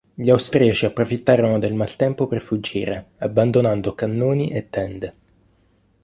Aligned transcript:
Gli 0.15 0.31
austriaci 0.31 0.87
approfittarono 0.87 1.59
del 1.59 1.75
maltempo 1.75 2.25
per 2.25 2.41
fuggire, 2.41 3.09
abbandonando 3.19 3.93
cannoni 3.93 4.49
e 4.49 4.67
tende. 4.67 5.13